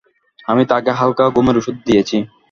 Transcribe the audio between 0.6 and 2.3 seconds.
তাকে হালকা ঘুমের ঔষধ দিয়েছি।